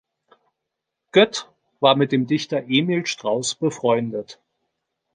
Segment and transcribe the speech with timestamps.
[1.11, 1.47] Gött
[1.79, 4.39] war mit dem Dichter Emil Strauß befreundet.